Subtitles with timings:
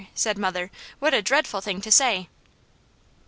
[0.15, 0.71] said mother.
[0.97, 2.27] "What a dreadful thing to say!"